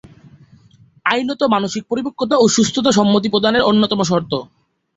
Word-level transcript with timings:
আইনত, 1.05 1.41
মানসিক 1.53 1.83
পরিপক্কতা 1.91 2.35
ও 2.37 2.45
সুস্থতা 2.47 2.91
সম্মতি 2.91 3.27
প্রদানের 3.29 3.67
অন্যতম 3.69 3.99
শর্ত। 4.03 4.31